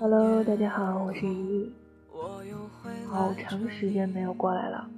[0.00, 1.72] Hello，大家好，我是依依。
[3.08, 4.88] 好长时间没有过来了。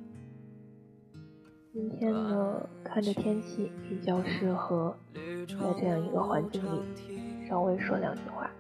[1.72, 4.94] 今天呢，看着天气比较适合
[5.48, 6.82] 在这样一个环境里
[7.48, 8.50] 稍微说两句话。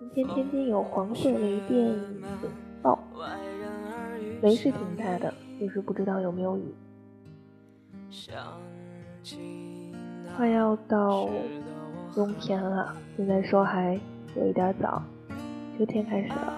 [0.00, 1.94] 今天天津有黄色雷电
[2.40, 2.50] 警
[2.82, 2.98] 报，
[4.42, 6.74] 雷是挺大的，就是不知道有没有雨。
[10.36, 11.28] 快要到
[12.12, 13.98] 冬天了，现在说还
[14.36, 15.00] 有一点早，
[15.78, 16.52] 秋天开始了。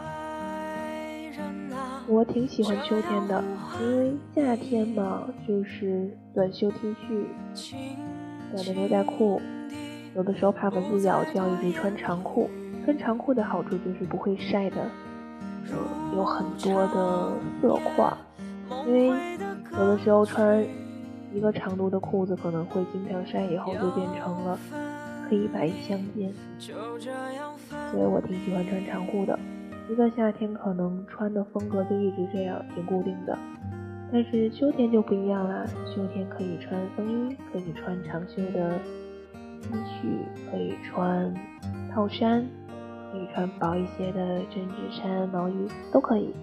[2.08, 3.42] 我挺喜欢秋天的，
[3.80, 7.24] 因为夏天嘛，就是短袖 T 恤、
[8.52, 9.40] 短的牛仔裤，
[10.14, 12.48] 有的时候怕蚊子咬，就要一直穿长裤。
[12.84, 14.76] 穿长裤的好处就是不会晒的，
[16.14, 18.12] 有很多的色块，
[18.86, 19.08] 因为
[19.72, 20.64] 有的时候穿
[21.32, 24.56] 一个长度的裤子，可能会经常晒，以后就变成了
[25.28, 26.32] 黑白相间，
[27.90, 29.38] 所以我挺喜欢穿长裤的。
[29.88, 33.38] 一个夏天可能穿的风格就一直这样，挺固定的。
[34.12, 38.78] 但是秋天就不一样啦，秋天可以穿风衣，可以穿长袖的
[39.62, 41.34] T 恤，可以穿
[41.92, 42.44] 套衫，
[43.12, 46.34] 可以穿薄一些的针织衫、毛衣都可以。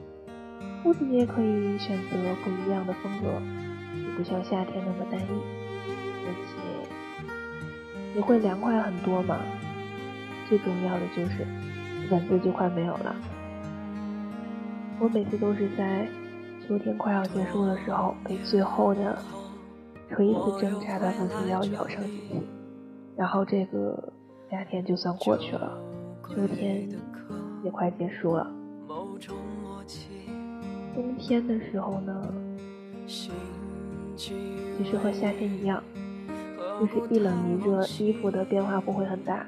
[0.82, 3.28] 裤子也可以选择不一样的风格，
[3.96, 5.26] 也不像夏天那么单一，
[6.26, 9.38] 而且也会凉快很多嘛。
[10.48, 11.46] 最重要的就是
[12.12, 13.16] 蚊子就快没有了。
[15.00, 16.08] 我每次都是在
[16.66, 19.18] 秋天快要结束的时候，被最后的
[20.10, 22.36] 垂死挣扎的不死鸟咬上几次，
[23.18, 24.14] 然后这个
[24.50, 25.78] 夏天就算过去了，
[26.30, 26.88] 秋天
[27.64, 28.50] 也快结束了。
[30.96, 32.34] 冬天的时候呢，
[33.08, 33.32] 其
[34.86, 35.84] 实和夏天一样，
[36.80, 39.46] 就是一冷一热，衣服的变化不会很大，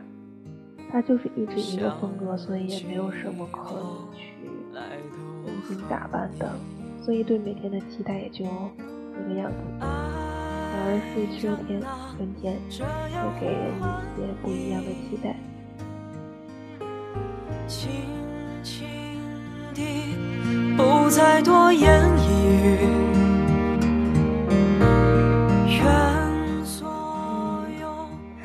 [0.96, 4.34] 它就是一直一个风格，所以也没有什么可以去。
[5.44, 6.50] 精心打扮的，
[7.04, 8.46] 所以对每天的期待也就
[9.14, 9.58] 这个样子。
[9.82, 11.82] 反而是秋天、
[12.16, 12.56] 春天
[13.12, 13.82] 会给人一
[14.16, 15.36] 些不一样的期待。
[17.68, 17.92] 轻
[18.64, 18.88] 轻
[19.74, 20.16] 地，
[20.78, 22.88] 不再多言一语。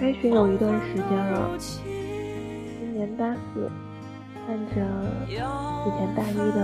[0.00, 1.56] 开学有一段时间了，
[3.20, 3.68] 今年大四。
[4.46, 4.74] 看着
[5.28, 6.58] 之前大一的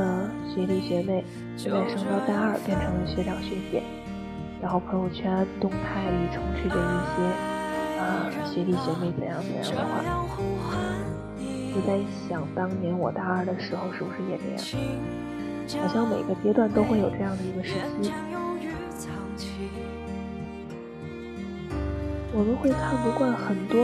[0.49, 1.23] 学弟学妹，
[1.55, 3.83] 现在升到大二变成了学长学姐，
[4.63, 7.21] 然后朋友圈动态里充斥着一些
[8.01, 10.01] 啊学弟学妹怎样怎样的话，
[11.75, 15.83] 就在想当年我大二的时候是不是也这样？
[15.83, 18.11] 好像每个阶段都会有这样的一个时期，
[22.33, 23.77] 我们会看不惯很多。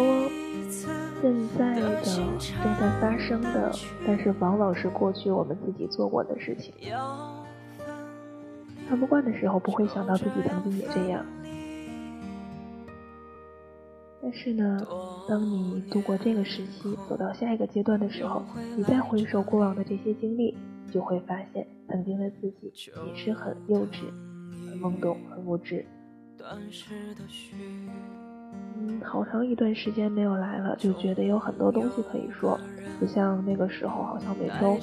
[1.23, 2.37] 现在的正
[2.81, 3.73] 在发生的，
[4.05, 6.75] 但是往往是过去我们自己做过的事情。
[8.89, 11.25] 看不惯的时候，不会想到自己曾经也这样。
[14.21, 14.85] 但是呢，
[15.29, 18.43] 当你度过这个时期，走到下一个阶段的时候，
[18.77, 20.57] 你再回首过往的这些经历，
[20.91, 22.73] 就会发现，曾经的自己
[23.07, 24.11] 也是很幼稚、
[24.69, 25.87] 很懵懂、很无知。
[28.79, 32.59] 嗯，好长一段时间没有来了，就觉得有很多东西可以说，
[32.99, 34.79] 不像那个时候，好像每周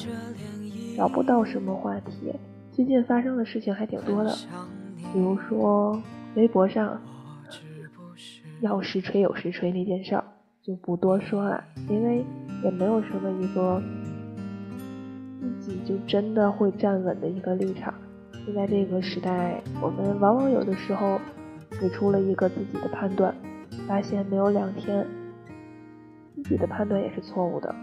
[0.95, 2.33] 找不到什么话题。
[2.71, 4.33] 最近发生的事情还挺多的，
[5.11, 6.01] 比如说
[6.35, 7.01] 微博上
[8.61, 10.23] 要实锤有实锤那件事儿，
[10.61, 12.23] 就不多说了，因为
[12.63, 13.81] 也没有什么一个
[15.41, 17.93] 自己就真的会站稳的一个立场。
[18.45, 21.19] 现在这个时代，我们往往有的时候
[21.81, 23.33] 给出了一个自己的判断。
[23.89, 25.03] 发现没有两天，
[26.35, 27.73] 自己的判断也是错误的。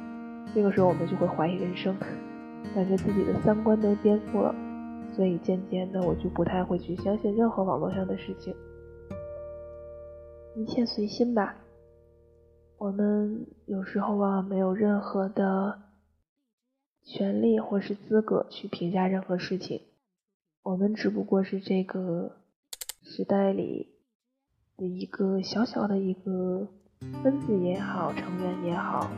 [0.54, 1.96] 这个时候我们就会怀疑人生，
[2.72, 4.54] 感觉自己的三观被颠覆了。
[5.16, 8.54] 所以渐渐的，我就不太会去相信任何网络上的事情，
[10.54, 11.56] 一切随心吧。
[12.78, 15.80] 我们有时候往往没有任何的
[17.02, 19.80] 权利或是资格去评价任何事情，
[20.62, 22.36] 我们只不过是这个
[23.02, 23.95] 时代里。
[24.76, 26.68] 的一个小小的一个
[27.22, 29.10] 分子也好，成员也好，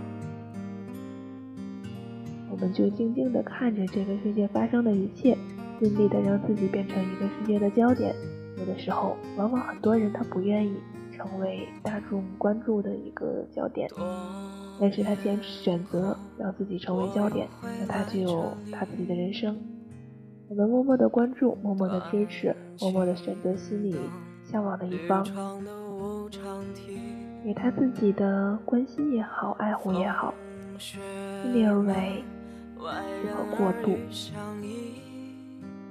[2.49, 5.37] 我们就静静的看着这个世界发生的一切，
[5.81, 8.15] 尽力的让自己变成一个世界的焦点。
[8.57, 10.77] 有的时候，往往很多人他不愿意
[11.11, 13.91] 成为大众关注的一个焦点，
[14.81, 17.49] 但是他既然选择让自己成为焦点，
[17.81, 19.59] 那他就有他自己的人生。
[20.49, 23.97] 我们默默的关注，默默的支持，默默的选择心里。
[24.51, 25.23] 向往的一方，
[27.45, 30.33] 给他自己的关心也好，爱护也好，
[30.79, 32.25] 尽力而为，
[32.77, 33.99] 不可过度。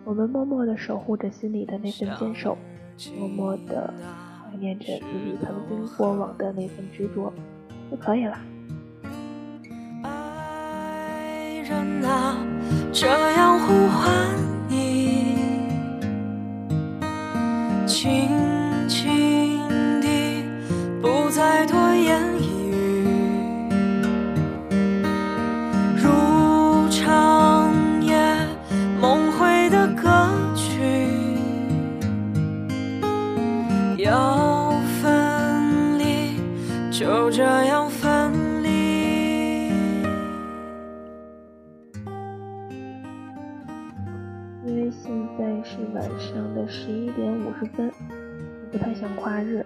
[0.03, 2.57] 我们默默地守护着心里的那份坚守，
[3.17, 3.93] 默默地
[4.43, 7.31] 怀念着自己曾经过往的那份执着，
[7.91, 8.39] 就可以了。
[10.03, 12.37] 爱人啊，
[12.91, 14.46] 这样呼唤
[44.67, 47.89] 因为现在是晚上的十一点五十分，
[48.69, 49.65] 不太想跨日，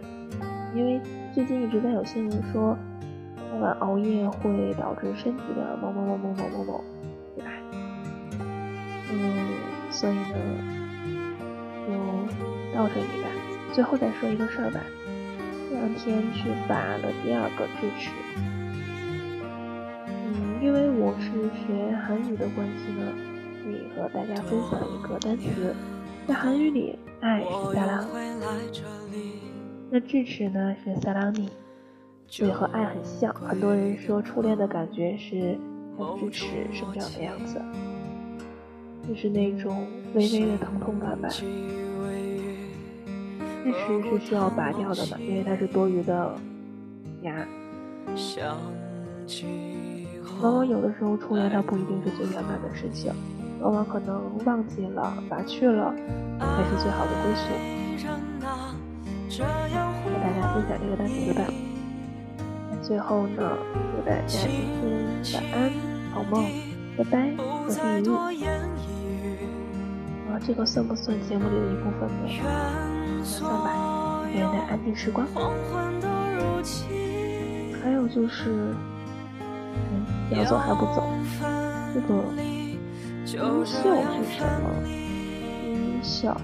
[0.76, 1.02] 因为
[1.34, 2.78] 最近一直在有新闻说，
[3.36, 6.84] 太晚熬夜会导致身体的某某某某某某某，
[7.36, 7.52] 对吧？
[9.12, 10.24] 嗯，所以呢，
[11.88, 13.30] 就到这里吧。
[13.74, 14.82] 最后再说一个事儿吧，
[15.68, 18.12] 这两天去拔了第二个智齿。
[20.28, 21.32] 嗯，因为我是
[21.66, 23.31] 学韩语的关系呢。
[23.96, 25.74] 和大家分享一个单词，
[26.28, 28.04] 在韩语里，爱是萨拉，
[29.90, 31.50] 那智齿呢是萨拉尼，
[32.28, 33.34] 所以和爱很像。
[33.34, 35.58] 很多人说初恋的感觉是
[35.98, 37.62] 像智齿生长的样子，
[39.08, 41.28] 就是那种微微的疼痛感吧。
[41.30, 41.46] 智
[43.72, 46.36] 齿是需要拔掉的嘛，因为它是多余的
[47.22, 47.48] 牙。
[50.42, 53.14] 往往有的时候初恋它不一定是最圆满的事情。
[53.62, 55.94] 往往可能忘记了，拔去了，
[56.40, 57.44] 才是最好的归宿。
[59.32, 61.44] 和大家分享这个单词吧。
[62.82, 63.58] 最后呢，
[63.96, 64.52] 祝大家今天
[65.36, 65.72] 晚安，
[66.12, 66.44] 好梦，
[66.98, 68.04] 拜拜，我是雨
[68.42, 68.46] 雨。
[70.32, 73.24] 啊，这个算不算节目里的一部分呢？
[73.24, 75.28] 算吧，一个人的安静时光。
[77.84, 78.74] 还有就是，
[79.40, 81.08] 嗯，要走还不走，
[81.94, 82.61] 这个。
[83.38, 83.80] 音效
[84.12, 84.68] 是什么？
[85.64, 86.36] 音效，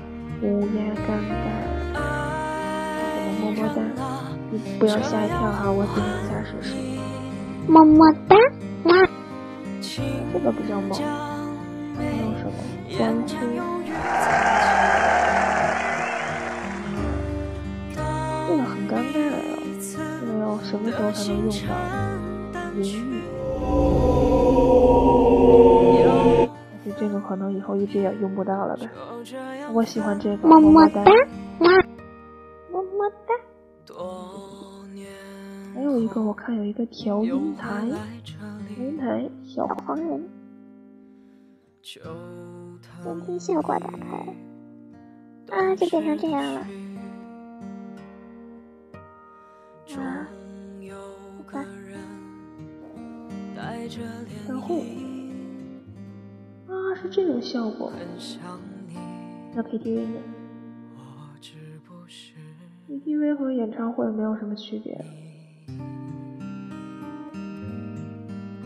[0.42, 1.95] 乌鸦尴尬，
[3.42, 3.60] 么么。
[3.62, 4.00] 么哒，
[4.50, 6.75] 你不要吓一跳哈，我等一下试试。
[7.68, 8.38] 么么哒，
[9.81, 10.92] 这个比较猛。
[11.98, 12.54] 还有什么？
[12.98, 13.36] 关注。
[17.94, 17.98] 这
[18.56, 19.36] 个很尴尬呀，
[19.81, 21.75] 这个要什么时候才能用到？
[22.75, 23.22] 云雨。
[26.98, 28.89] 这个可能以后一直也用不到了吧。
[29.74, 30.48] 我喜欢这个。
[30.48, 31.04] 么么哒，
[31.60, 33.34] 么么哒。
[35.74, 37.88] 还有一个，我看有一个调音台，
[38.24, 38.39] 调
[38.78, 40.30] 音台小黄人。
[41.81, 44.36] 监听效果打开。
[45.56, 46.62] 啊，就变成这样了。
[49.98, 50.28] 啊，
[51.38, 51.66] 不看。
[54.47, 55.17] 等会。
[57.01, 57.92] 是这种效果，
[59.54, 60.19] 那 KTV 呢
[62.89, 64.99] ？KTV 和演唱会没有什么区别。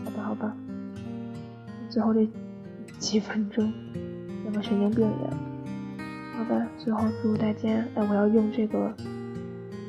[0.04, 0.56] 好吧，好吧，
[1.88, 2.26] 最后这
[2.98, 3.72] 几分钟
[4.44, 5.32] 像个神经病一样。
[6.36, 8.94] 好吧，最后祝大家，哎，我要用这个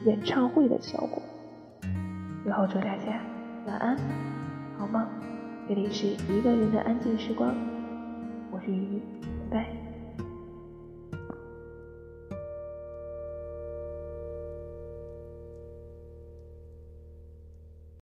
[0.06, 1.22] 演唱会的效果。
[2.44, 3.22] 最后祝大家
[3.68, 3.98] 晚安，
[4.78, 5.08] 好梦。
[5.68, 7.56] 这里是一个人的安静时光。
[8.66, 9.13] 第一